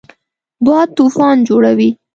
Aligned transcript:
باد 0.65 0.89
طوفان 0.97 1.37
جوړوي 1.47 1.89